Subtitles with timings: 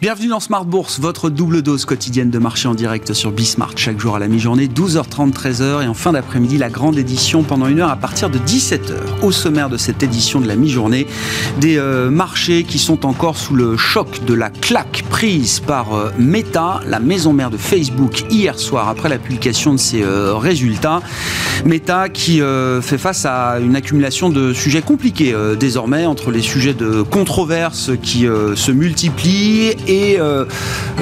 [0.00, 4.00] Bienvenue dans Smart Bourse, votre double dose quotidienne de marché en direct sur Bismart, chaque
[4.00, 7.80] jour à la mi-journée, 12h30, 13h, et en fin d'après-midi, la grande édition pendant une
[7.80, 8.94] heure à partir de 17h.
[9.22, 11.06] Au sommaire de cette édition de la mi-journée,
[11.60, 16.10] des euh, marchés qui sont encore sous le choc de la claque prise par euh,
[16.18, 21.02] Meta, la maison mère de Facebook, hier soir, après la publication de ses euh, résultats.
[21.66, 22.40] Meta qui
[22.80, 28.20] fait face à une accumulation de sujets compliqués désormais, entre les sujets de controverses qui
[28.20, 30.44] se multiplient euh,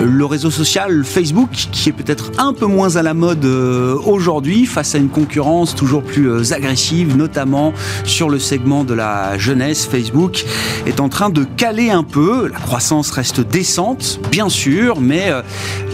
[0.02, 4.64] le réseau social Facebook qui est peut-être un peu moins à la mode euh, aujourd'hui
[4.64, 7.74] face à une concurrence toujours plus euh, agressive, notamment
[8.04, 9.86] sur le segment de la jeunesse.
[9.86, 10.44] Facebook
[10.86, 12.48] est en train de caler un peu.
[12.48, 15.30] La croissance reste décente, bien sûr, mais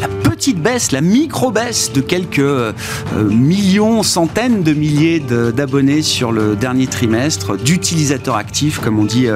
[0.01, 2.75] la petite baisse, la micro-baisse de quelques
[3.17, 9.27] millions, centaines de milliers d'abonnés sur le dernier trimestre, d'utilisateurs actifs, comme on dit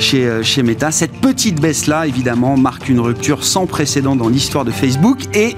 [0.00, 0.90] chez, chez Meta.
[0.90, 5.26] Cette petite baisse-là, évidemment, marque une rupture sans précédent dans l'histoire de Facebook.
[5.34, 5.56] Et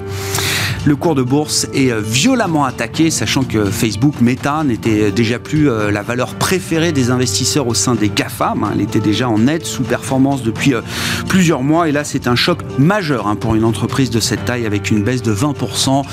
[0.89, 5.69] le cours de bourse est euh, violemment attaqué, sachant que Facebook Meta n'était déjà plus
[5.69, 8.65] euh, la valeur préférée des investisseurs au sein des GAFAM.
[8.65, 8.71] Hein.
[8.73, 10.81] Elle était déjà en nette sous-performance depuis euh,
[11.29, 11.91] plusieurs mois.
[11.91, 15.03] Et là, c'est un choc majeur hein, pour une entreprise de cette taille avec une
[15.03, 16.05] baisse de 20%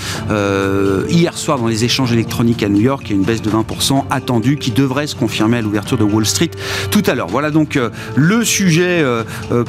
[1.10, 4.58] hier soir dans les échanges électroniques à New York et une baisse de 20% attendue
[4.58, 6.52] qui devrait se confirmer à l'ouverture de Wall Street
[6.92, 7.28] tout à l'heure.
[7.28, 7.80] Voilà donc
[8.16, 9.04] le sujet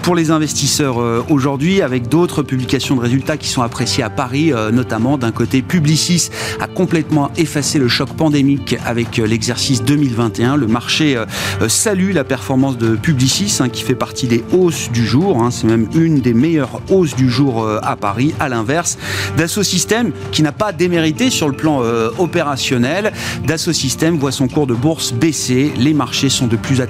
[0.03, 0.97] pour les investisseurs
[1.31, 6.31] aujourd'hui avec d'autres publications de résultats qui sont appréciées à Paris, notamment d'un côté Publicis
[6.59, 10.57] a complètement effacé le choc pandémique avec euh, l'exercice 2021.
[10.57, 11.27] Le marché euh,
[11.61, 15.43] euh, salue la performance de Publicis hein, qui fait partie des hausses du jour.
[15.43, 15.51] Hein.
[15.51, 18.35] C'est même une des meilleures hausses du jour à Paris.
[18.41, 18.97] À l'inverse,
[19.37, 21.83] Dassault Systèmes qui n'a pas démérité sur le plan
[22.19, 23.13] opérationnel.
[23.47, 25.73] Dassault Systèmes voit son cours de bourse baisser.
[25.77, 26.81] Les marchés sont de plus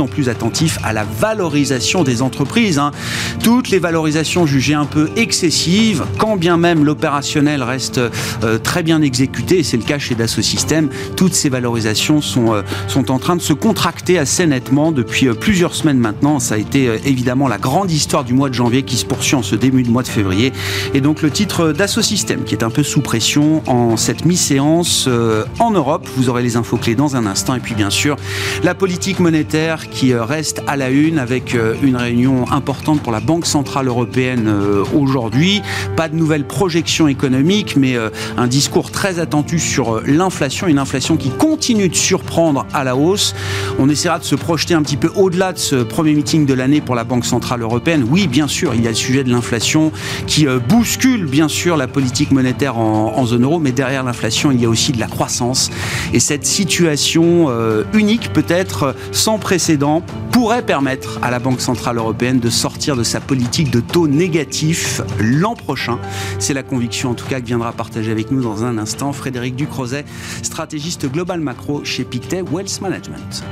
[0.00, 2.78] en plus attentifs à la valorisation des entreprises.
[2.78, 2.90] Hein.
[3.42, 7.23] Toutes les valorisations jugées un peu excessives, quand bien même l'opération
[7.62, 10.88] reste euh, très bien exécuté, et c'est le cas chez Dassault Systèmes.
[11.16, 15.34] Toutes ces valorisations sont, euh, sont en train de se contracter assez nettement depuis euh,
[15.34, 16.38] plusieurs semaines maintenant.
[16.38, 19.42] Ça a été évidemment la grande histoire du mois de janvier qui se poursuit en
[19.42, 20.52] ce début de mois de février.
[20.92, 25.08] Et donc le titre Dassault Systèmes qui est un peu sous pression en cette mi-séance
[25.58, 26.06] en Europe.
[26.16, 27.54] Vous aurez les infos clés dans un instant.
[27.54, 28.16] Et puis bien sûr,
[28.62, 33.46] la politique monétaire qui reste à la une avec une réunion importante pour la Banque
[33.46, 34.52] Centrale Européenne
[34.94, 35.62] aujourd'hui.
[35.96, 40.80] Pas de nouvelles projections économique, mais euh, un discours très attendu sur euh, l'inflation, une
[40.80, 43.34] inflation qui continue de surprendre à la hausse.
[43.78, 46.80] On essaiera de se projeter un petit peu au-delà de ce premier meeting de l'année
[46.80, 48.04] pour la Banque Centrale Européenne.
[48.10, 49.92] Oui, bien sûr, il y a le sujet de l'inflation
[50.26, 54.60] qui euh, bouscule bien sûr la politique monétaire en, zone euro, mais derrière l'inflation, il
[54.60, 55.70] y a aussi de la croissance.
[56.12, 57.48] Et cette situation
[57.94, 63.20] unique, peut-être sans précédent, pourrait permettre à la Banque Centrale Européenne de sortir de sa
[63.20, 65.98] politique de taux négatif l'an prochain.
[66.38, 69.56] C'est la conviction en tout cas que viendra partager avec nous dans un instant Frédéric
[69.56, 70.04] Ducrozet,
[70.42, 73.44] stratégiste global macro chez Pictet Wealth Management.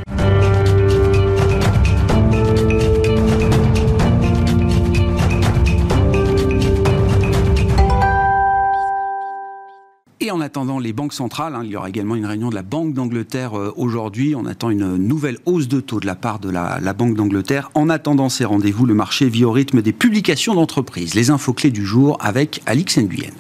[10.53, 13.59] Attendant les banques centrales, hein, il y aura également une réunion de la Banque d'Angleterre
[13.59, 14.35] euh, aujourd'hui.
[14.37, 17.71] On attend une nouvelle hausse de taux de la part de la, la Banque d'Angleterre.
[17.73, 21.15] En attendant ces rendez-vous, le marché vit au rythme des publications d'entreprises.
[21.15, 23.33] Les infos clés du jour avec Alix Nguyen.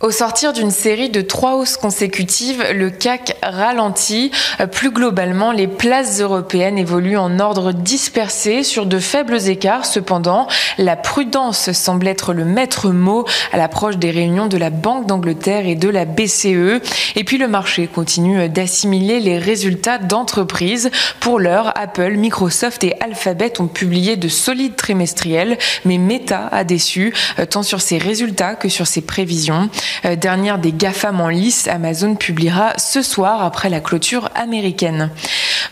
[0.00, 4.30] Au sortir d'une série de trois hausses consécutives, le CAC ralentit.
[4.72, 9.84] Plus globalement, les places européennes évoluent en ordre dispersé sur de faibles écarts.
[9.84, 10.46] Cependant,
[10.78, 15.66] la prudence semble être le maître mot à l'approche des réunions de la Banque d'Angleterre
[15.66, 16.80] et de la BCE.
[17.14, 20.90] Et puis le marché continue d'assimiler les résultats d'entreprises.
[21.20, 27.12] Pour l'heure, Apple, Microsoft et Alphabet ont publié de solides trimestriels, mais Meta a déçu,
[27.50, 29.68] tant sur ses résultats que sur ses prévisions.
[30.04, 35.10] Euh, dernière des GAFAM en lice, Amazon publiera ce soir après la clôture américaine.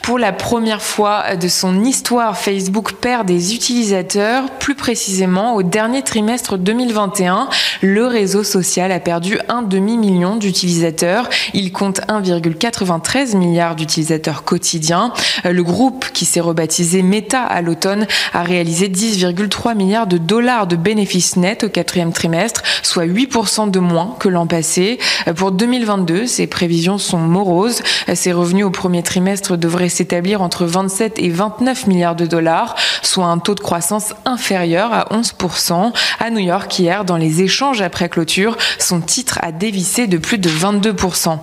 [0.03, 4.51] Pour la première fois de son histoire, Facebook perd des utilisateurs.
[4.59, 7.49] Plus précisément, au dernier trimestre 2021,
[7.83, 11.29] le réseau social a perdu un demi-million d'utilisateurs.
[11.53, 15.13] Il compte 1,93 milliard d'utilisateurs quotidiens.
[15.45, 20.67] Euh, le groupe, qui s'est rebaptisé Meta à l'automne, a réalisé 10,3 milliards de dollars
[20.67, 24.99] de bénéfices nets au quatrième trimestre, soit 8% de moins que l'an passé.
[25.37, 27.83] Pour 2022, ses prévisions sont moroses.
[28.15, 33.27] Ses revenus au premier trimestre devraient s'établir entre 27 et 29 milliards de dollars, soit
[33.27, 35.93] un taux de croissance inférieur à 11%.
[36.21, 40.39] À New York, hier, dans les échanges après clôture, son titre a dévissé de plus
[40.39, 41.39] de 22%.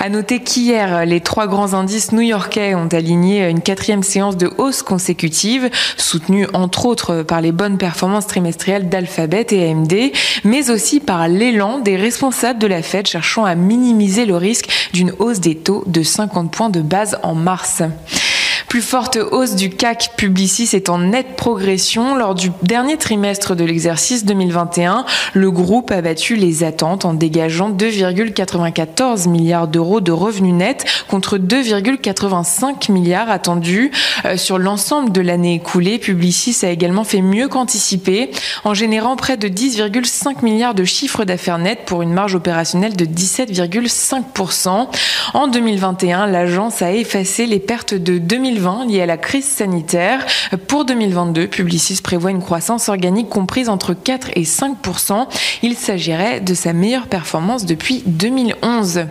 [0.00, 4.82] À noter qu'hier, les trois grands indices new-yorkais ont aligné une quatrième séance de hausse
[4.82, 9.94] consécutive, soutenue entre autres par les bonnes performances trimestrielles d'Alphabet et AMD,
[10.44, 15.14] mais aussi par l'élan des responsables de la Fed cherchant à minimiser le risque d'une
[15.18, 17.82] hausse des taux de 50 points de base en mars
[18.74, 22.16] plus forte hausse du CAC Publicis est en nette progression.
[22.16, 27.70] Lors du dernier trimestre de l'exercice 2021, le groupe a battu les attentes en dégageant
[27.70, 33.92] 2,94 milliards d'euros de revenus nets contre 2,85 milliards attendus.
[34.24, 38.32] Euh, sur l'ensemble de l'année écoulée, Publicis a également fait mieux qu'anticipé
[38.64, 43.04] en générant près de 10,5 milliards de chiffres d'affaires nets pour une marge opérationnelle de
[43.04, 44.88] 17,5%.
[45.32, 50.24] En 2021, l'agence a effacé les pertes de 2020 liée à la crise sanitaire.
[50.68, 55.26] Pour 2022, Publicis prévoit une croissance organique comprise entre 4 et 5%
[55.62, 59.06] Il s'agirait de sa meilleure performance depuis 2011.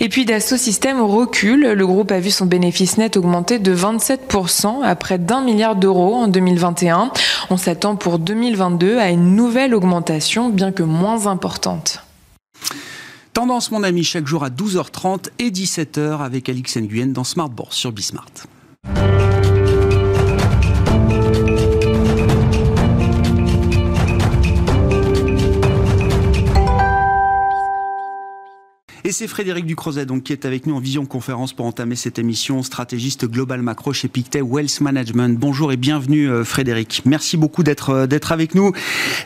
[0.00, 1.72] Et puis Dassault Systèmes recule.
[1.72, 4.34] Le groupe a vu son bénéfice net augmenter de 27
[4.84, 7.10] à près d'un milliard d'euros en 2021.
[7.50, 12.02] On s'attend pour 2022 à une nouvelle augmentation, bien que moins importante.
[13.32, 17.76] Tendance, mon ami, chaque jour à 12h30 et 17h avec Alix Nguyen dans Smart Bourse
[17.76, 18.26] sur Bismart.
[29.08, 32.62] Et c'est Frédéric Ducrozet qui est avec nous en vision conférence pour entamer cette émission,
[32.62, 35.38] stratégiste global macro chez Pictet Wealth Management.
[35.38, 37.00] Bonjour et bienvenue euh, Frédéric.
[37.06, 38.66] Merci beaucoup d'être euh, d'être avec nous.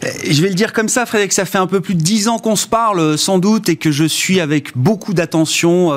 [0.04, 2.28] Euh, je vais le dire comme ça Frédéric, ça fait un peu plus de dix
[2.28, 5.90] ans qu'on se parle sans doute et que je suis avec beaucoup d'attention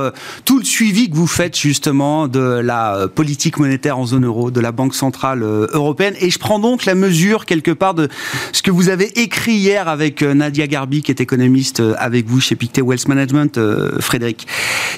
[0.46, 4.62] tout le suivi que vous faites justement de la politique monétaire en zone euro, de
[4.62, 8.10] la Banque centrale européenne et je prends donc la mesure quelque part de
[8.52, 12.56] ce que vous avez écrit hier avec Nadia Garbi qui est économiste avec vous chez
[12.56, 14.48] Pictet Wealth Management euh, Frédéric.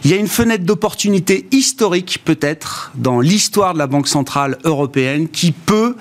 [0.04, 5.28] Il y a une fenêtre d'opportunité historique, peut-être, dans l'histoire de la Banque Centrale Européenne,
[5.30, 5.96] qui peut,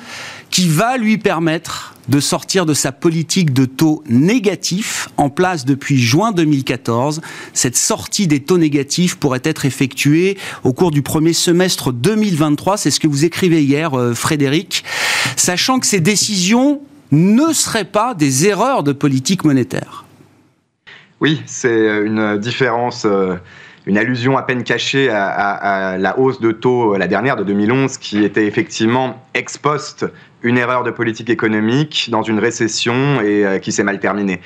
[0.51, 6.01] qui va lui permettre de sortir de sa politique de taux négatifs en place depuis
[6.01, 7.21] juin 2014.
[7.53, 12.77] Cette sortie des taux négatifs pourrait être effectuée au cours du premier semestre 2023.
[12.77, 14.85] C'est ce que vous écrivez hier, euh, Frédéric.
[15.37, 16.81] Sachant que ces décisions
[17.11, 20.06] ne seraient pas des erreurs de politique monétaire.
[21.21, 23.37] Oui, c'est euh, une différence, euh,
[23.87, 27.97] une allusion à peine cachée à, la hausse de taux, euh, la dernière de 2011,
[27.97, 30.07] qui était effectivement ex post
[30.47, 34.41] une erreur de politique économique dans une récession et euh, qui s'est mal terminée.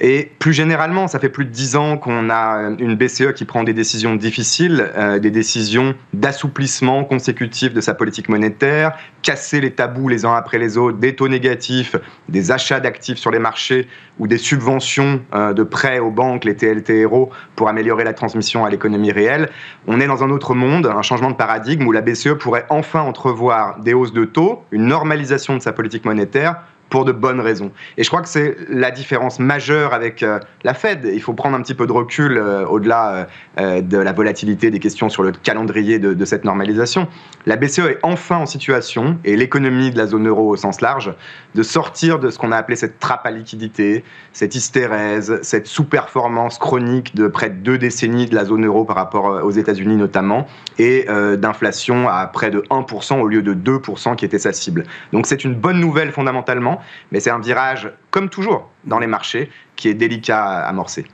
[0.00, 3.62] Et plus généralement, ça fait plus de dix ans qu'on a une BCE qui prend
[3.62, 10.08] des décisions difficiles, euh, des décisions d'assouplissement consécutif de sa politique monétaire, casser les tabous
[10.08, 11.94] les uns après les autres, des taux négatifs,
[12.28, 13.86] des achats d'actifs sur les marchés
[14.18, 18.70] ou des subventions euh, de prêts aux banques, les TLTRO, pour améliorer la transmission à
[18.70, 19.50] l'économie réelle.
[19.86, 23.02] On est dans un autre monde, un changement de paradigme où la BCE pourrait enfin
[23.02, 27.72] entrevoir des hausses de taux, une normalisation de sa politique monétaire pour de bonnes raisons.
[27.96, 31.10] Et je crois que c'est la différence majeure avec euh, la Fed.
[31.12, 33.26] Il faut prendre un petit peu de recul euh, au-delà
[33.58, 37.08] euh, de la volatilité des questions sur le calendrier de, de, cette normalisation.
[37.46, 41.12] La BCE est enfin en situation, et l'économie de la zone euro au sens large,
[41.54, 46.58] de sortir de ce qu'on a appelé cette trappe à liquidité, cette hystérèse, cette sous-performance
[46.58, 50.46] chronique de près de deux décennies de la zone euro par rapport aux États-Unis notamment,
[50.78, 54.84] et d'inflation à près de 1% au lieu de 2% qui était sa cible.
[55.12, 56.80] Donc c'est une bonne nouvelle fondamentalement
[57.12, 61.06] mais c'est un virage, comme toujours dans les marchés, qui est délicat à amorcer.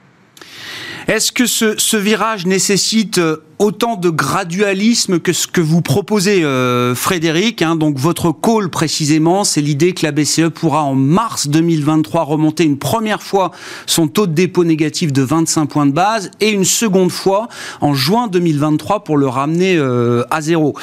[1.06, 6.94] Est-ce que ce, virage nécessite euh, autant de gradualisme que ce que vous proposez, euh,
[6.94, 7.74] Frédéric hein?
[7.74, 12.78] Donc votre call précisément, c'est l'idée que la BCE pourra en mars 2023 remonter une
[12.78, 13.50] première fois
[13.86, 17.48] son taux de dépôt négatif de 25 points de base et une seconde fois
[17.80, 20.74] en juin 2023 pour le ramener euh, à zéro.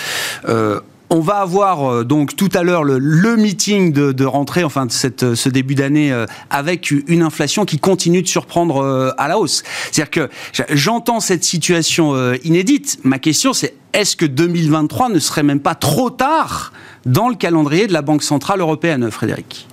[1.09, 5.23] On va avoir euh, donc tout à l'heure le, meeting de, rentrée, enfin de cette,
[5.23, 9.63] euh, ce début d'année, euh, avec une inflation qui continue de surprendre à la hausse.
[9.91, 10.29] C'est-à-dire que
[10.69, 12.99] j'entends cette situation inédite.
[13.03, 16.73] Ma question, c'est est-ce que 2023 ne serait même pas trop tard
[17.05, 19.67] dans le calendrier de la Banque centrale européenne, Frédéric?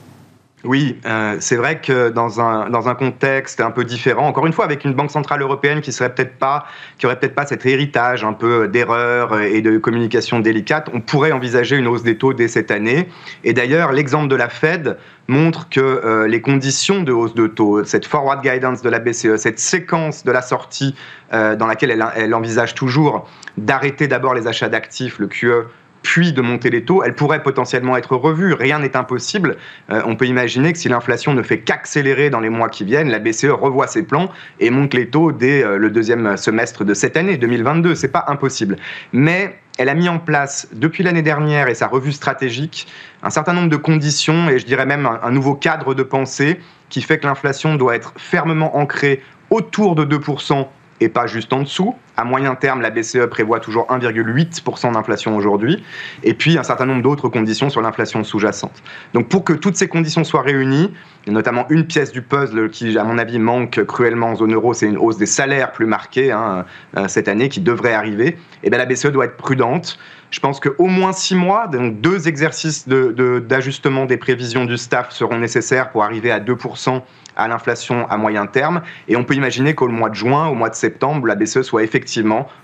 [0.65, 4.55] Oui, euh, c'est vrai que dans un, dans un contexte un peu différent, encore une
[4.55, 6.65] fois avec une banque centrale européenne qui serait peut-être pas,
[6.97, 11.33] qui aurait peut-être pas cet héritage un peu d'erreurs et de communication délicate, on pourrait
[11.33, 13.11] envisager une hausse des taux dès cette année.
[13.45, 14.97] Et d'ailleurs, l'exemple de la Fed
[15.29, 19.37] montre que euh, les conditions de hausse de taux, cette forward guidance de la BCE,
[19.37, 20.95] cette séquence de la sortie
[21.35, 23.29] euh, dans laquelle elle, elle envisage toujours
[23.59, 25.69] d'arrêter d'abord les achats d'actifs, le QE
[26.05, 28.53] puis de monter les taux, elle pourrait potentiellement être revue.
[28.53, 29.57] Rien n'est impossible.
[29.91, 33.11] Euh, on peut imaginer que si l'inflation ne fait qu'accélérer dans les mois qui viennent,
[33.11, 34.31] la BCE revoit ses plans
[34.61, 37.95] et monte les taux dès euh, le deuxième semestre de cette année, 2022.
[37.95, 38.77] C'est pas impossible.
[39.13, 42.87] Mais elle a mis en place depuis l'année dernière et sa revue stratégique
[43.23, 46.61] un certain nombre de conditions et je dirais même un, un nouveau cadre de pensée
[46.91, 50.69] qui fait que l'inflation doit être fermement ancrée autour de 2%
[51.01, 51.95] et pas juste en dessous.
[52.17, 55.83] À moyen terme, la BCE prévoit toujours 1,8% d'inflation aujourd'hui,
[56.23, 58.83] et puis un certain nombre d'autres conditions sur l'inflation sous-jacente.
[59.15, 60.93] Donc pour que toutes ces conditions soient réunies,
[61.27, 64.75] et notamment une pièce du puzzle qui, à mon avis, manque cruellement en zone euro,
[64.75, 66.65] c'est une hausse des salaires plus marquée hein,
[66.97, 69.99] euh, cette année qui devrait arriver, et eh bien la BCE doit être prudente.
[70.31, 75.11] Je pense qu'au moins six mois, donc deux exercices d'ajustement de, des prévisions du staff
[75.13, 77.03] seront nécessaires pour arriver à 2%
[77.37, 78.83] à l'inflation à moyen terme.
[79.09, 81.83] Et on peut imaginer qu'au mois de juin, au mois de septembre, la BCE soit
[81.83, 82.04] effectivement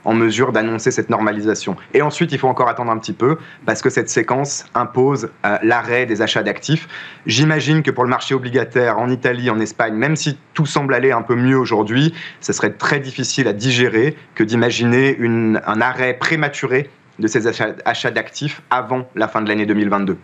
[0.05, 1.77] en mesure d'annoncer cette normalisation.
[1.95, 5.59] Et ensuite, il faut encore attendre un petit peu parce que cette séquence impose euh,
[5.63, 6.89] l'arrêt des achats d'actifs.
[7.27, 11.13] J'imagine que pour le marché obligataire en Italie, en Espagne, même si tout semble aller
[11.13, 16.91] un peu mieux aujourd'hui, ce serait très difficile à digérer que d'imaginer un arrêt prématuré
[17.19, 20.17] de ces achats, d'actifs avant la fin de l'année 2022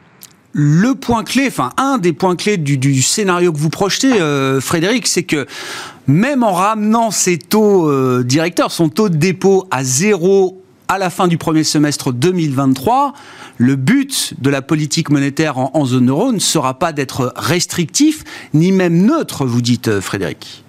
[0.59, 5.07] le point clé, enfin un des points clés du, scénario que vous projetez, euh, Frédéric,
[5.07, 5.47] c'est que
[6.07, 11.11] même en ramenant ses taux euh, directeurs, son taux de dépôt à zéro à la
[11.11, 13.13] fin du premier semestre 2023,
[13.59, 18.23] le but de la politique monétaire en, zone euro ne sera pas d'être restrictif,
[18.55, 20.65] ni même neutre, vous dites, euh, Frédéric.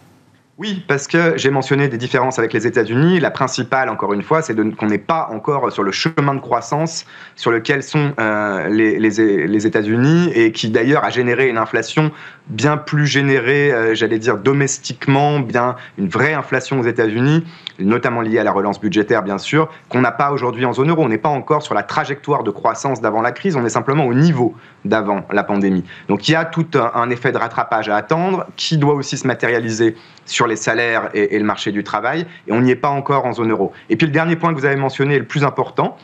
[0.58, 3.20] Oui, parce que j'ai mentionné des différences avec les États-Unis.
[3.20, 7.06] La principale, encore une fois, c'est qu'on n'est pas encore sur le chemin de croissance
[7.36, 12.12] sur lequel sont euh, les, les, États-Unis et qui d'ailleurs a généré une inflation
[12.50, 17.46] bien plus générée, euh, j'allais dire domestiquement, bien une vraie inflation aux États-Unis,
[17.80, 21.04] notamment liée à la relance budgétaire, bien sûr, qu'on n'a pas aujourd'hui en zone euro.
[21.04, 24.06] On n'est pas encore sur la trajectoire de croissance d'avant la crise, on est simplement
[24.06, 25.84] au niveau d'avant la pandémie.
[26.08, 29.28] Donc il y a tout un effet de rattrapage à attendre qui doit aussi se
[29.28, 33.26] matérialiser sur les salaires et, le marché du travail, et on n'y est pas encore
[33.26, 33.74] en zone euro.
[33.90, 35.98] Et puis le dernier point que vous avez mentionné est le plus important.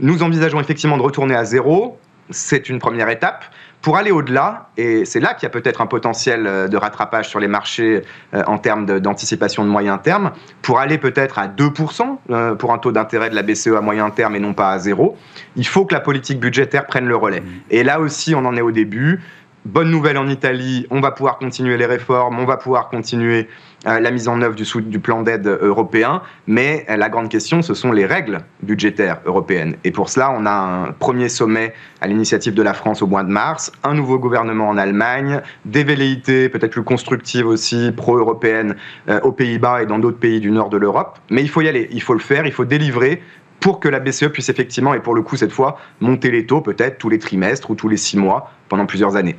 [0.00, 1.98] Nous envisageons effectivement de retourner à zéro.
[2.30, 3.44] C'est une première étape.
[3.84, 7.28] Pour aller au-delà, et c'est là qu'il y a peut-être un potentiel euh, de rattrapage
[7.28, 8.00] sur les marchés
[8.32, 12.78] euh, en termes d'anticipation de moyen terme, pour aller peut-être à 2% euh, pour un
[12.78, 15.18] taux d'intérêt de la BCE à moyen terme et non pas à zéro,
[15.54, 17.42] il faut que la politique budgétaire prenne le relais.
[17.42, 17.44] Mmh.
[17.68, 19.20] Et là aussi, on en est au début.
[19.66, 23.50] Bonne nouvelle en Italie, on va pouvoir continuer les réformes, on va pouvoir continuer
[23.84, 27.74] la mise en œuvre du, du plan d'aide européen, mais euh, la grande question, ce
[27.74, 29.76] sont les règles budgétaires européennes.
[29.84, 33.24] Et pour cela, on a un premier sommet à l'initiative de la France au mois
[33.24, 38.76] de mars, un nouveau gouvernement en Allemagne, des velléités peut-être plus constructives aussi, pro-européennes,
[39.08, 41.18] euh, aux Pays-Bas et dans d'autres pays du nord de l'Europe.
[41.30, 43.22] Mais il faut y aller, il faut le faire, il faut délivrer
[43.60, 46.60] pour que la BCE puisse effectivement, et pour le coup cette fois, monter les taux
[46.60, 49.36] peut-être tous les trimestres ou tous les six mois pendant plusieurs années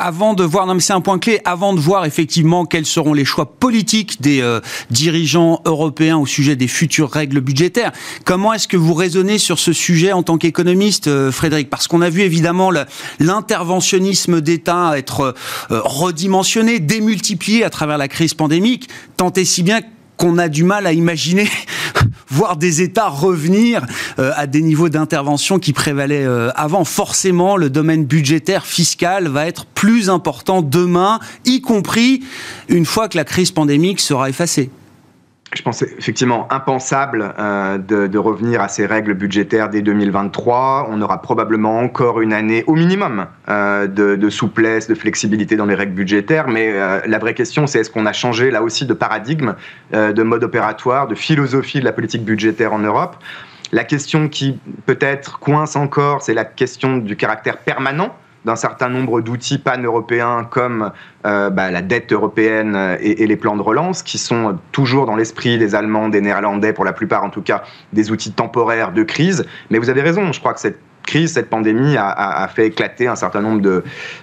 [0.00, 3.12] avant de voir, non mais c'est un point clé, avant de voir effectivement quels seront
[3.12, 7.92] les choix politiques des euh, dirigeants européens au sujet des futures règles budgétaires,
[8.24, 11.68] comment est-ce que vous raisonnez sur ce sujet en tant qu'économiste, euh, Frédéric?
[11.68, 12.70] Parce qu'on a vu évidemment
[13.18, 15.34] l'interventionnisme d'État être
[15.70, 19.80] euh, redimensionné, démultiplié à travers la crise pandémique, tant et si bien
[20.20, 21.48] qu'on a du mal à imaginer
[22.28, 23.86] voir des États revenir
[24.18, 26.84] euh, à des niveaux d'intervention qui prévalaient euh, avant.
[26.84, 32.22] Forcément, le domaine budgétaire, fiscal va être plus important demain, y compris
[32.68, 34.70] une fois que la crise pandémique sera effacée
[35.52, 40.88] je pense effectivement impensable euh, de, revenir à ces règles budgétaires dès 2023.
[40.90, 45.74] On aura probablement encore une année au minimum euh, de, souplesse, de flexibilité dans les
[45.74, 46.46] règles budgétaires.
[46.46, 49.54] Mais euh, la vraie question, c'est est-ce qu'on a changé là aussi de paradigme,
[49.92, 53.16] de mode opératoire, de philosophie de la politique budgétaire en Europe?
[53.72, 59.20] La question qui peut-être coince encore, c'est la question du caractère permanent d'un certain nombre
[59.20, 60.92] d'outils pan-européens comme
[61.26, 65.58] euh, bah, la dette européenne et, les plans de relance, qui sont toujours dans l'esprit
[65.58, 69.44] des Allemands, des Néerlandais, pour la plupart en tout cas, des outils temporaires de crise.
[69.70, 73.16] Mais vous avez raison, je crois que cette crise, cette pandémie a, fait éclater un
[73.16, 73.82] certain nombre de,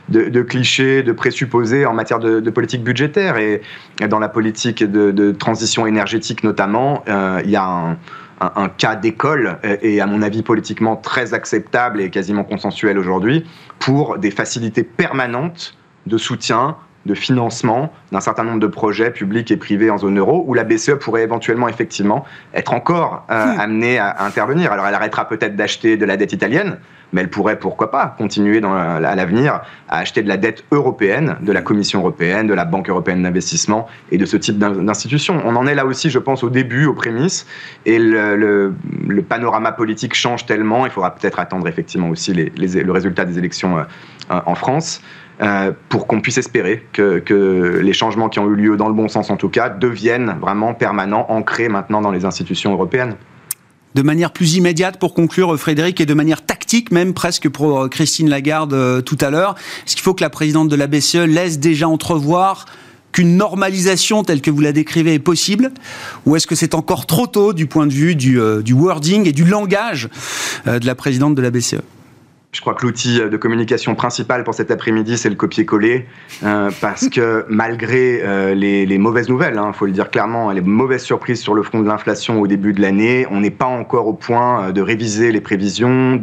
[0.10, 3.38] de, clichés, de présupposés en matière de, politique budgétaire.
[3.38, 3.62] Et
[4.08, 7.98] dans la politique de, transition énergétique notamment, euh, il y a un
[8.40, 13.46] un, cas d'école et à mon avis politiquement très acceptable et quasiment consensuel aujourd'hui
[13.80, 15.76] pour des facilités permanentes
[16.06, 16.78] de soutien
[17.08, 20.64] de financement d'un certain nombre de projets publics et privés en zone euro, où la
[20.64, 23.60] BCE pourrait éventuellement, effectivement, être encore euh, hmm.
[23.60, 24.72] amenée à, intervenir.
[24.72, 26.78] Alors elle arrêtera peut-être d'acheter de la dette italienne,
[27.14, 31.52] mais elle pourrait, pourquoi pas, continuer à l'avenir à acheter de la dette européenne, de
[31.52, 35.42] la Commission européenne, de la Banque européenne d'investissement et de ce type d'institutions.
[35.46, 37.46] On en est là aussi, je pense, au début, aux prémices,
[37.86, 38.74] et le,
[39.28, 43.84] panorama politique change tellement, il faudra peut-être attendre effectivement aussi le résultat des élections euh,
[44.30, 45.02] en France.
[45.40, 49.08] Euh, pour qu'on puisse espérer que, les changements qui ont eu lieu, dans le bon
[49.08, 53.16] sens en tout cas, deviennent vraiment permanents, ancrés maintenant dans les institutions européennes
[53.96, 57.88] de manière plus immédiate pour conclure, Frédéric, et de manière tactique même presque pour euh,
[57.88, 59.56] Christine Lagarde euh, tout à l'heure.
[59.86, 62.66] Est-ce qu'il faut que la présidente de la BCE laisse déjà entrevoir
[63.12, 65.72] qu'une normalisation telle que vous la décrivez est possible
[66.26, 68.38] Ou est-ce que c'est encore trop tôt du point de vue du
[68.74, 70.10] wording et du langage
[70.66, 71.82] de la présidente de la BCE
[72.54, 76.08] je crois que l'outil de communication principal pour cet après-midi, c'est le copier-coller,
[76.44, 80.62] euh, parce que malgré euh, les, mauvaises nouvelles, il hein, faut le dire clairement, les
[80.62, 84.08] mauvaises surprises sur le front de l'inflation au début de l'année, on n'est pas encore
[84.08, 86.16] au point euh, de réviser les prévisions,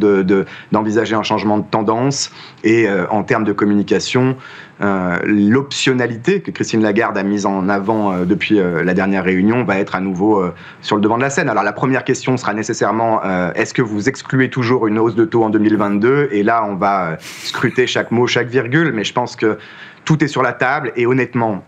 [0.73, 2.33] d'envisager de, un changement de tendance,
[2.64, 4.37] et en termes de communication,
[4.81, 9.78] l'optionnalité que Christine Lagarde a mise en avant euh, depuis euh, la dernière réunion va
[9.78, 10.45] être à nouveau
[10.81, 11.49] sur le devant de la scène.
[11.49, 13.23] Alors la première question sera nécessairement
[13.54, 17.16] est-ce que vous excluez toujours une hausse de taux en 2022 Et là, on va
[17.21, 19.59] scruter chaque mot, chaque virgule, mais je pense que
[20.04, 21.64] tout est sur la table et honnêtement,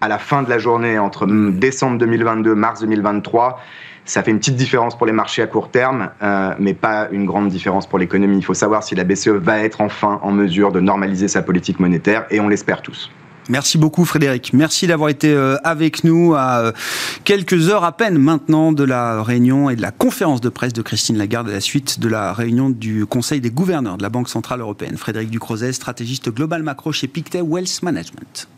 [0.00, 3.60] à la fin de la journée, entre décembre 2022 mars 2023,
[4.04, 7.26] ça fait une petite différence pour les marchés à court terme, euh, mais pas une
[7.26, 8.38] grande différence pour l'économie.
[8.38, 11.80] Il faut savoir si la BCE va être enfin en mesure de normaliser sa politique
[11.80, 13.10] monétaire, et on l'espère tous.
[13.48, 14.52] Merci beaucoup Frédéric.
[14.52, 16.72] Merci d'avoir été euh, avec nous à euh,
[17.24, 20.82] quelques heures à peine maintenant de la réunion et de la conférence de presse de
[20.82, 24.28] Christine Lagarde à la suite de la réunion du Conseil des gouverneurs de la Banque
[24.28, 24.96] Centrale Européenne.
[24.96, 28.48] Frédéric Ducrozet, stratégiste global macro chez Pictet Wealth Management.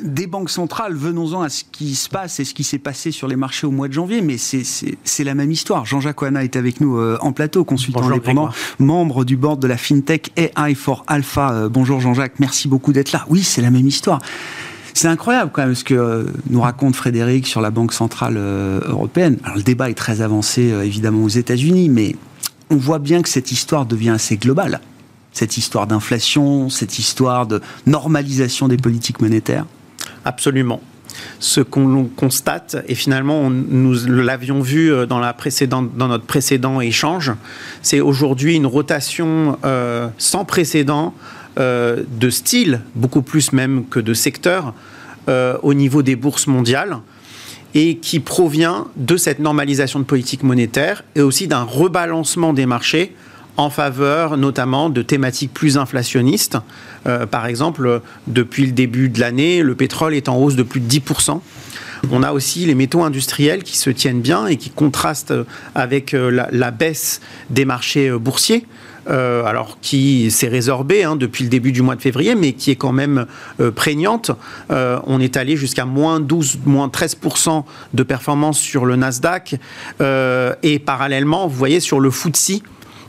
[0.00, 3.28] Des banques centrales, venons-en à ce qui se passe et ce qui s'est passé sur
[3.28, 5.84] les marchés au mois de janvier, mais c'est la même histoire.
[5.86, 9.76] Jean-Jacques Oana est avec nous euh, en plateau, consultant indépendant, membre du board de la
[9.76, 11.52] FinTech AI for Alpha.
[11.52, 13.24] Euh, bonjour Jean-Jacques, merci beaucoup d'être là.
[13.28, 14.20] Oui, c'est la même histoire.
[14.92, 19.38] C'est incroyable quand même ce que euh, nous raconte Frédéric sur la Banque Centrale Européenne.
[19.42, 22.14] Alors le débat est très avancé évidemment aux États-Unis, mais
[22.70, 24.80] on voit bien que cette histoire devient assez globale.
[25.34, 29.66] Cette histoire d'inflation, cette histoire de normalisation des politiques monétaires.
[30.24, 30.80] Absolument.
[31.38, 35.36] Ce qu'on constate, et finalement nous l'avions vu euh, dans, la
[35.68, 37.32] dans notre précédent échange,
[37.82, 41.14] c'est aujourd'hui une rotation euh, sans précédent
[41.58, 44.72] euh, de style, beaucoup plus même que de secteur,
[45.62, 46.98] au niveau des bourses mondiales
[47.74, 53.14] et qui provient de cette normalisation de politique monétaire et aussi d'un rebalancement des marchés
[53.56, 56.58] en faveur notamment de thématiques plus inflationnistes.
[57.06, 60.80] Euh, par exemple, depuis le début de l'année, le pétrole est en hausse de plus
[60.80, 61.40] de 10%.
[62.10, 65.34] On a aussi les métaux industriels qui se tiennent bien et qui contrastent
[65.74, 68.66] avec euh, la, baisse des marchés euh, boursiers.
[69.06, 72.76] alors qui s'est résorbée hein, depuis le début du mois de février, mais qui est
[72.76, 73.26] quand même
[73.74, 74.30] prégnante.
[74.70, 79.56] on est allé jusqu'à moins 12, moins 13% de performance sur le Nasdaq.
[80.00, 82.62] et parallèlement, vous voyez, sur le FTSE,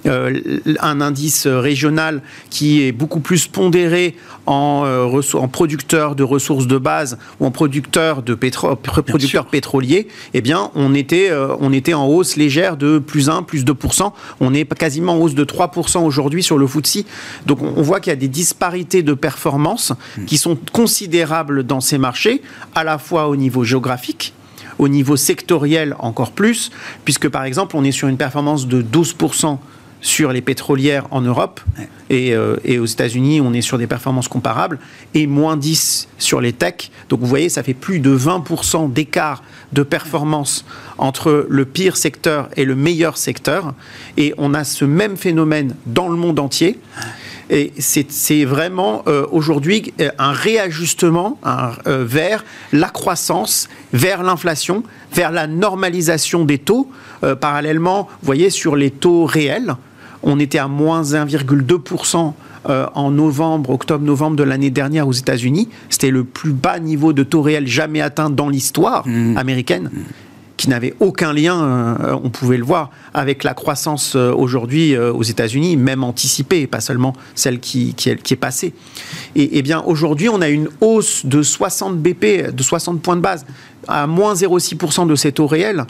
[0.05, 4.15] un indice régional qui est beaucoup plus pondéré
[4.45, 10.07] en, euh, en producteurs de ressources de base ou en producteurs de pétrole, producteurs pétroliers,
[10.33, 14.11] eh bien, on était, euh, on était en hausse légère de plus 1, plus 2%.
[14.39, 17.05] On est quasiment en hausse de 3% aujourd'hui sur le FTSE.
[17.45, 20.25] Donc, on voit qu'il y a des disparités de performance hmm.
[20.25, 22.41] qui sont considérables dans ces marchés,
[22.73, 24.33] à la fois au niveau géographique,
[24.77, 26.71] au niveau sectoriel encore plus,
[27.03, 29.57] puisque par exemple, on est sur une performance de 12%
[30.05, 31.59] sur les pétrolières en Europe
[32.11, 34.77] euh, et, aux États-Unis, on est sur des performances comparables
[35.15, 36.91] et moins 10 sur les techs.
[37.09, 39.41] Donc vous voyez, ça fait plus de 20% d'écart
[39.73, 40.63] de performance
[40.99, 43.73] entre le pire secteur et le meilleur secteur.
[44.15, 46.79] Et on a ce même phénomène dans le monde entier.
[47.49, 51.39] Et c'est vraiment euh, aujourd'hui euh, un réajustement
[51.87, 56.91] vers la croissance, vers l'inflation, vers la normalisation des taux.
[57.41, 59.75] parallèlement, vous voyez, sur les taux réels,
[60.25, 62.33] on était à moins 1,2%
[62.67, 65.69] euh, en novembre, octobre-novembre de l'année dernière aux États-Unis.
[65.89, 69.37] C'était le plus bas niveau de taux réel jamais atteint dans l'histoire mmh.
[69.37, 69.91] américaine.
[69.93, 69.99] Mmh.
[70.57, 75.21] qui n'avait aucun lien, euh, on pouvait le voir, avec la croissance euh, aujourd'hui aux
[75.21, 78.73] États-Unis, même anticipée, pas seulement celle qui, qui, est, qui est, passée.
[79.35, 83.21] Et, et bien aujourd'hui, on a une hausse de 60 BP, de 60 points de
[83.21, 83.45] base,
[83.87, 85.85] à moins 0,6% de ces taux réels.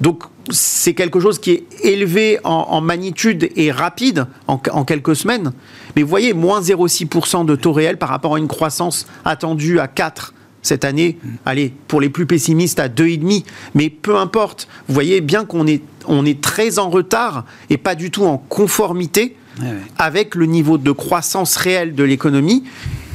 [0.00, 5.52] Donc c'est quelque chose qui est élevé en, magnitude et rapide en, quelques semaines.
[5.94, 9.88] Mais vous voyez, moins 0,6% de taux réel par rapport à une croissance attendue à
[9.88, 11.18] 4 cette année.
[11.44, 13.44] Allez, pour les plus pessimistes, à 2,5.
[13.74, 14.68] Mais peu importe.
[14.88, 18.38] Vous voyez bien qu'on est, on est très en retard et pas du tout en
[18.38, 19.36] conformité
[19.98, 22.64] avec le niveau de croissance réelle de l'économie.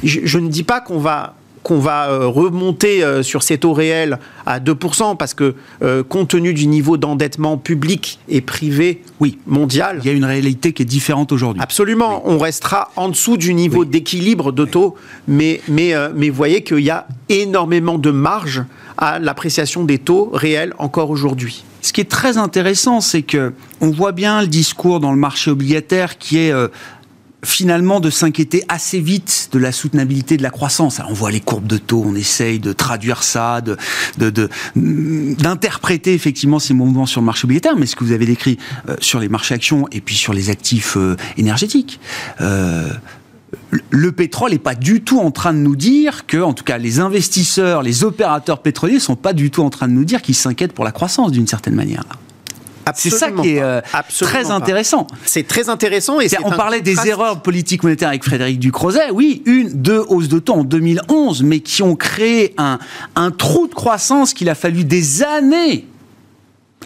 [0.04, 4.18] je ne dis pas qu'on va qu'on va euh, remonter euh, sur ces taux réels
[4.46, 10.00] à 2%, parce que euh, compte tenu du niveau d'endettement public et privé oui, mondial...
[10.02, 11.62] Il y a une réalité qui est différente aujourd'hui.
[11.62, 14.94] Absolument, on restera en dessous du niveau d'équilibre de taux,
[15.26, 18.62] mais, mais, mais vous voyez qu'il y a énormément de marge
[18.96, 21.64] à l'appréciation des taux réels encore aujourd'hui.
[21.82, 25.50] Ce qui est très intéressant, c'est que on voit bien le discours dans le marché
[25.50, 26.52] obligataire qui est
[27.44, 30.98] finalement de s'inquiéter assez vite de la soutenabilité de la croissance.
[30.98, 33.76] Alors on voit les courbes de taux, on essaye de traduire ça, de,
[34.74, 38.96] d'interpréter effectivement ces mouvements sur le marché obligataire, mais ce que vous avez décrit euh,
[39.00, 42.00] sur les marchés actions et puis sur les actifs euh, énergétiques.
[42.40, 42.88] Euh,
[43.90, 46.78] le pétrole n'est pas du tout en train de nous dire que, en tout cas,
[46.78, 50.34] les investisseurs, les opérateurs pétroliers sont pas du tout en train de nous dire qu'ils
[50.34, 52.04] s'inquiètent pour la croissance d'une certaine manière.
[52.96, 53.80] C'est ça qui est euh,
[54.20, 55.06] très intéressant.
[55.24, 56.20] C'est très intéressant.
[56.20, 59.10] Et on parlait des erreurs politiques monétaires avec Frédéric Ducrozet.
[59.12, 62.78] Oui, une, deux hausses de taux en 2011, mais qui ont créé un,
[63.16, 65.86] un trou de croissance qu'il a fallu des années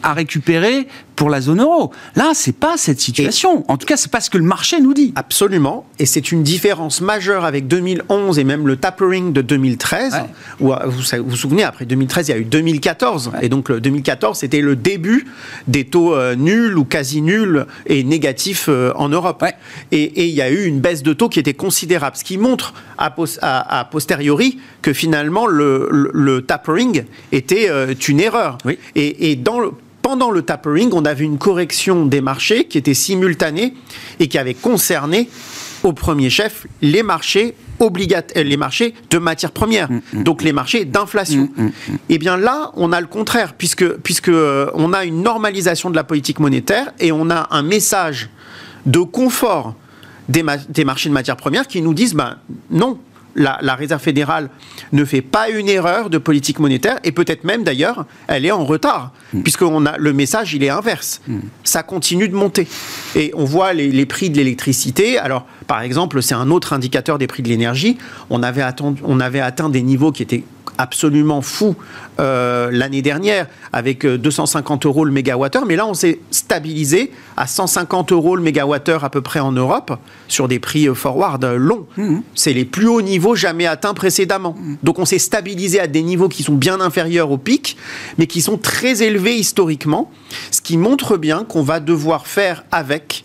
[0.03, 1.93] à récupérer pour la zone euro.
[2.17, 3.65] Là, c'est pas cette situation.
[3.69, 5.13] en tout cas, c'est pas ce que le marché nous dit.
[5.17, 5.85] Absolument.
[5.99, 10.15] Et c'est une différence majeure avec 2011 et même le tapering de 2013.
[10.61, 13.33] Où, vous, vous souvenez, après 2013, il y a eu 2014.
[13.43, 15.27] Et donc, le 2014, c'était le début
[15.69, 19.45] des taux euh, nuls ou quasi nuls et négatifs euh, en Europe.
[19.91, 22.17] Et, il y a eu une baisse de taux qui était considérable.
[22.17, 28.59] Ce qui montre à, posteriori que finalement, le, tapering était euh, une erreur.
[28.95, 29.73] Et, et dans le
[30.03, 33.75] pendant le tapering, on avait une correction des marchés qui était simultanée
[34.19, 35.29] et qui avait concerné
[35.83, 40.23] au premier chef les marchés obligataires, les marchés de matières premières, mm, mm.
[40.23, 41.49] donc les marchés d'inflation.
[41.57, 41.71] Mm, et
[42.11, 45.97] eh bien là, on a le contraire, puisque, puisque euh, on a une normalisation de
[45.97, 48.29] la politique monétaire et on a un message
[48.87, 49.75] de confort
[50.29, 52.37] des, des marchés de matières premières qui nous disent ben
[52.71, 52.99] non,
[53.35, 54.51] la, Réserve fédérale
[54.93, 58.65] ne fait pas une erreur de politique monétaire et peut-être même d'ailleurs elle est en
[58.65, 59.43] retard mm.
[59.43, 61.21] puisque a le message il est inverse.
[61.27, 61.39] Mm.
[61.65, 62.69] Ça continue de monter
[63.17, 65.19] et on voit les, prix de l'électricité.
[65.19, 67.99] Alors par exemple c'est un autre indicateur des prix de l'énergie.
[68.31, 68.65] On avait
[69.03, 70.45] on avait atteint des niveaux qui étaient
[70.79, 71.75] absolument fou
[72.21, 77.47] euh, l'année dernière avec 250 euh, euros le mégawattheure, mais là on s'est stabilisé à
[77.47, 81.87] 150 euros le mégawattheure à peu près en Europe sur des prix euh, forward longs.
[81.97, 82.19] Mmh.
[82.35, 84.55] C'est les plus hauts niveaux jamais atteints précédemment.
[84.59, 84.77] Mmh.
[84.83, 87.77] Donc on s'est stabilisé à des niveaux qui sont bien inférieurs au pic,
[88.19, 90.11] mais qui sont très élevés historiquement,
[90.51, 93.25] ce qui montre bien qu'on va devoir faire avec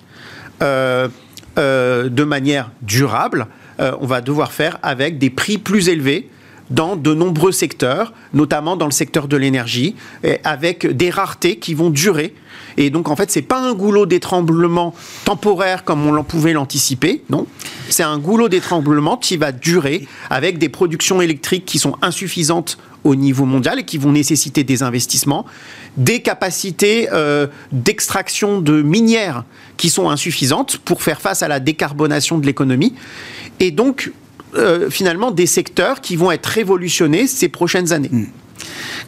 [0.59, 3.47] de manière durable.
[3.79, 6.29] on va devoir faire avec des prix plus élevés
[6.69, 9.95] dans de nombreux secteurs, notamment dans le secteur de l'énergie,
[10.43, 12.33] avec des raretés qui vont durer.
[12.77, 14.93] Et donc, en fait, c'est pas un goulot d'étranglement
[15.25, 17.47] temporaire comme on pouvait l'anticiper, non.
[17.89, 23.15] C'est un goulot d'étranglement qui va durer avec des productions électriques qui sont insuffisantes au
[23.15, 25.45] niveau mondial et qui vont nécessiter des investissements,
[25.95, 29.43] des capacités euh, d'extraction de minières
[29.77, 32.93] qui sont insuffisantes pour faire face à la décarbonation de l'économie.
[33.59, 34.11] Et donc,
[34.55, 38.09] euh, finalement des secteurs qui vont être révolutionnés ces prochaines années.
[38.11, 38.25] Hmm.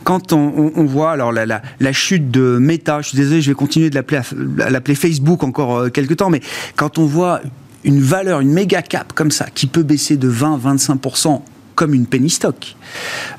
[0.04, 3.96] Quand on, voit alors la, chute de Meta, je suis désolé, je vais continuer de
[3.96, 6.42] l'appeler Facebook encore euh, quelques temps, mais
[6.76, 7.42] quand on voit
[7.84, 11.42] une valeur, une méga cap comme ça, qui peut baisser de 20-25%
[11.80, 12.76] comme une penny stock.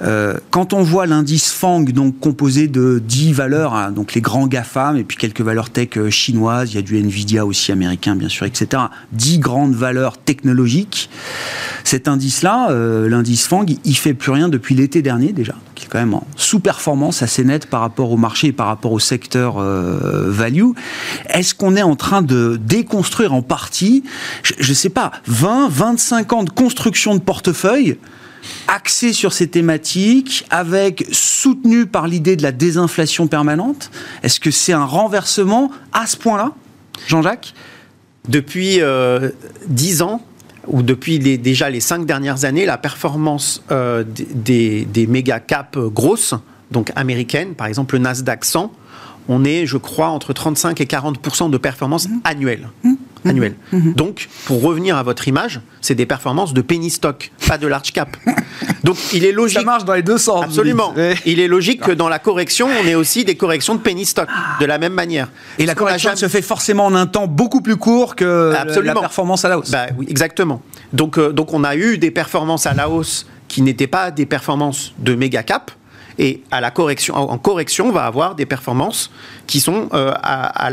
[0.00, 4.46] Euh, quand on voit l'indice FANG, donc composé de 10 valeurs, hein, donc les grands
[4.46, 8.16] GAFAM et puis quelques valeurs tech euh, chinoises, il y a du Nvidia aussi américain
[8.16, 8.84] bien sûr, etc.
[9.12, 11.10] 10 grandes valeurs technologiques.
[11.84, 15.88] Cet indice-là, euh, l'indice FANG, il fait plus rien depuis l'été dernier déjà, qui est
[15.90, 19.58] quand même en sous-performance assez nette par rapport au marché et par rapport au secteur
[19.58, 20.70] value.
[21.28, 24.02] Est-ce qu'on est en train de déconstruire en partie,
[24.42, 27.98] je ne sais pas, 20, 25 ans de construction de portefeuille
[28.70, 33.90] axé sur ces thématiques, avec soutenu par l'idée de la désinflation permanente
[34.22, 36.52] Est-ce que c'est un renversement à ce point-là,
[37.08, 37.52] Jean-Jacques?
[38.28, 39.30] Depuis euh,
[39.66, 40.22] dix ans,
[40.68, 46.34] ou depuis déjà les cinq dernières années, la performance euh, des, méga caps grosses
[46.70, 48.72] donc américaines, par exemple le Nasdaq 100,
[49.28, 52.20] on est, je crois, entre 35 et 40% de performance mmh.
[52.24, 52.68] annuelle.
[52.84, 52.94] Mmh.
[53.24, 53.54] Annuelle.
[53.72, 53.92] Mmh.
[53.92, 57.92] Donc, pour revenir à votre image, c'est des performances de penny stock, pas de large
[57.92, 58.16] cap.
[58.84, 59.58] Donc, il est logique.
[59.58, 60.44] Ça marche dans les deux sens.
[60.44, 60.94] Absolument.
[61.26, 64.28] Il est logique que dans la correction, on ait aussi des corrections de penny stock,
[64.60, 65.28] de la même manière.
[65.58, 69.44] Et la correction se fait forcément en un temps beaucoup plus court que la performance
[69.44, 69.70] à la hausse.
[69.70, 70.62] Bah, oui, exactement.
[70.92, 74.26] Donc, euh, donc, on a eu des performances à la hausse qui n'étaient pas des
[74.26, 75.70] performances de méga cap
[76.18, 79.10] et à correction, en correction, on va avoir des performances
[79.46, 80.12] qui sont euh,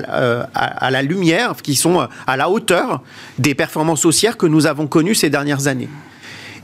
[0.10, 3.02] euh, à, la lumière, qui sont euh, à la hauteur
[3.40, 5.90] des performances haussières que nous avons connues ces dernières années.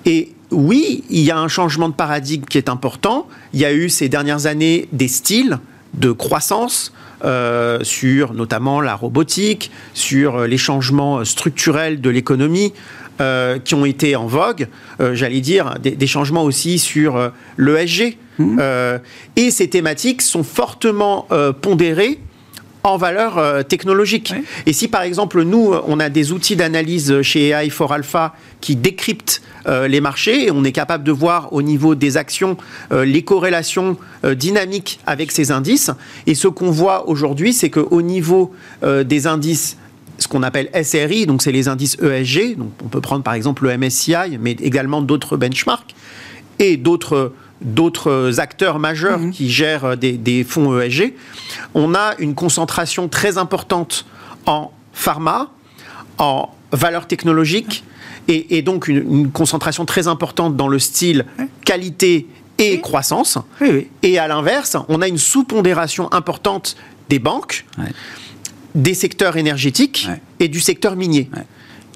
[0.06, 3.28] Et oui, il y a un changement de paradigme qui est important.
[3.54, 5.60] Il y a eu ces dernières années des styles
[5.94, 6.94] de croissance
[7.84, 12.74] sur notamment la robotique, sur les changements structurels de l'économie,
[13.64, 14.68] qui ont été en vogue,
[15.00, 18.58] j'allais dire, des, changements aussi sur l'ESG, Mmh.
[18.60, 19.00] Euh,
[19.36, 22.20] et ces thématiques sont fortement euh, pondérées
[22.86, 24.34] en valeur euh, technologique.
[24.66, 28.76] Et si par exemple nous, on a des outils d'analyse chez AI for Alpha qui
[28.76, 32.58] décryptent les marchés et on est capable de voir au niveau des actions
[32.92, 33.96] les corrélations
[34.26, 35.90] dynamiques avec ces indices.
[36.28, 38.52] Et ce qu'on voit aujourd'hui, c'est qu'au niveau
[38.84, 39.78] des indices
[40.18, 43.64] ce qu'on appelle SRI, donc c'est les indices ESG, donc on peut prendre par exemple
[43.64, 45.96] le MSCI, mais également d'autres benchmarks
[46.60, 49.32] et d'autres d'autres acteurs majeurs mhm.
[49.32, 51.14] qui gèrent des, fonds ESG,
[51.74, 54.06] on a une concentration très importante
[54.46, 55.50] en pharma,
[56.18, 57.84] en valeurs technologiques,
[58.28, 61.26] et, donc une, concentration très importante dans le style
[61.66, 63.38] qualité et croissance.
[64.02, 66.76] Et à l'inverse, on a une sous-pondération importante
[67.10, 67.66] des banques,
[68.76, 70.08] des secteurs énergétiques
[70.40, 71.30] et du secteur minier.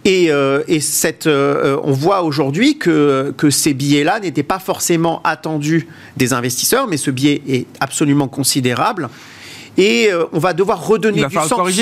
[0.06, 5.88] Et, euh, cette, euh, on voit aujourd'hui que, que ces billets-là n'étaient pas forcément attendus
[6.16, 9.10] des investisseurs, mais ce billet est absolument considérable.
[9.78, 11.80] Et euh, on va devoir redonner du sens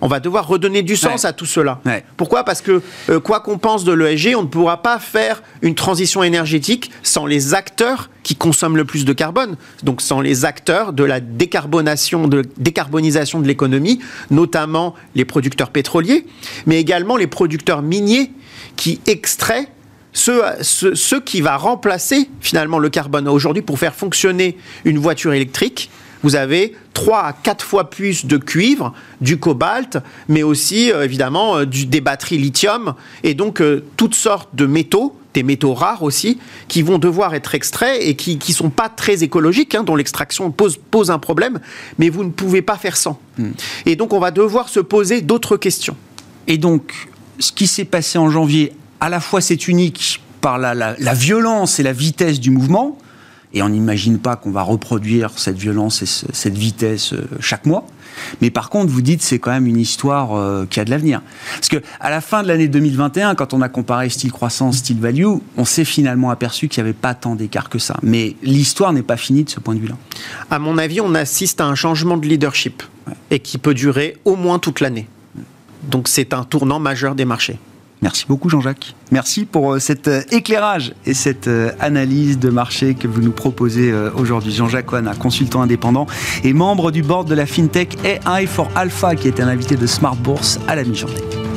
[0.00, 1.80] on va devoir redonner du sens à tout cela.
[2.16, 2.44] Pourquoi?
[2.44, 6.22] Parce que euh, quoi qu'on pense de l'ESG, on ne pourra pas faire une transition
[6.22, 11.04] énergétique sans les acteurs qui consomment le plus de carbone, donc sans les acteurs de
[11.04, 16.26] la décarbonation, de décarbonisation de l'économie, notamment les producteurs pétroliers,
[16.66, 18.32] mais également les producteurs miniers
[18.76, 19.68] qui extraient
[20.12, 23.28] ce, ce, qui va remplacer finalement le carbone.
[23.28, 25.90] Aujourd'hui, pour faire fonctionner une voiture électrique,
[26.22, 31.58] vous avez 3 à 4 fois plus de cuivre, du cobalt, mais aussi euh, évidemment
[31.58, 36.38] euh, des batteries lithium et donc euh, toutes sortes de métaux des métaux rares aussi,
[36.66, 40.50] qui vont devoir être extraits et qui ne sont pas très écologiques, hein, dont l'extraction
[40.50, 41.60] pose, pose un problème,
[41.98, 43.20] mais vous ne pouvez pas faire sans.
[43.36, 43.50] Hmm.
[43.86, 45.96] Et donc on va devoir se poser d'autres questions.
[46.48, 51.14] Et donc, ce qui s'est passé en janvier, à la fois c'est unique par la
[51.14, 52.98] violence et la vitesse du mouvement,
[53.54, 57.86] et on n'imagine pas qu'on va reproduire cette violence et cette vitesse euh, chaque mois.
[58.40, 61.22] Mais par contre, vous dites c'est quand même une histoire euh, qui a de l'avenir.
[61.54, 65.00] Parce que à la fin de l'année 2021, quand on a comparé style croissance, style
[65.00, 67.96] value, on s'est finalement aperçu qu'il n'y avait pas tant d'écart que ça.
[68.02, 69.96] Mais l'histoire n'est pas finie de ce point de vue-là.
[70.50, 72.82] À mon avis, on assiste à un changement de leadership
[73.30, 75.08] et qui peut durer au moins toute l'année.
[75.82, 77.58] Donc c'est un tournant majeur des marchés.
[78.02, 78.94] Merci beaucoup Jean-Jacques.
[79.10, 83.32] Merci pour euh, cet euh, éclairage et cette euh, analyse de marché que vous nous
[83.32, 84.52] proposez aujourd'hui.
[84.52, 86.06] Jean-Jacques un consultant indépendant
[86.44, 89.86] et membre du board de la FinTech AI for Alpha, qui est un invité de
[89.86, 91.47] Smart Bourse à la mi-journée.